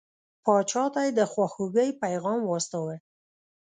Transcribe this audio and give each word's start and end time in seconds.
پاچا 0.43 0.83
ته 0.93 0.99
یې 1.05 1.11
د 1.17 1.21
خواخوږی 1.31 1.89
پیغام 2.01 2.41
واستاوه. 2.45 2.95